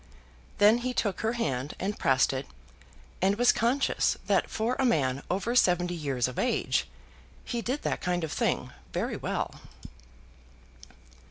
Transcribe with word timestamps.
Then 0.57 0.79
he 0.79 0.95
took 0.95 1.21
her 1.21 1.33
hand 1.33 1.75
and 1.79 1.99
pressed 1.99 2.33
it, 2.33 2.47
and 3.21 3.35
was 3.35 3.51
conscious 3.51 4.17
that 4.25 4.49
for 4.49 4.75
a 4.79 4.83
man 4.83 5.21
over 5.29 5.53
seventy 5.55 5.93
years 5.93 6.27
of 6.27 6.39
age 6.39 6.87
he 7.45 7.61
did 7.61 7.83
that 7.83 8.01
kind 8.01 8.23
of 8.23 8.31
thing 8.31 8.71
very 8.93 9.15
well. 9.15 9.61